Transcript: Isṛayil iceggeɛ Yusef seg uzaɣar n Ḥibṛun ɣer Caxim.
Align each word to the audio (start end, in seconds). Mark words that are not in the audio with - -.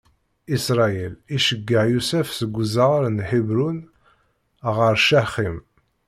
Isṛayil 0.55 1.13
iceggeɛ 1.35 1.83
Yusef 1.93 2.27
seg 2.37 2.53
uzaɣar 2.61 3.03
n 3.09 3.17
Ḥibṛun 3.29 3.79
ɣer 4.77 4.95
Caxim. 5.05 5.57